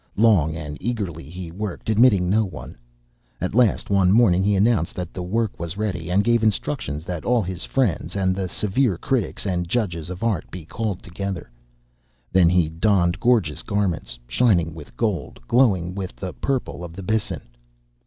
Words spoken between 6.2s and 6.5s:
gave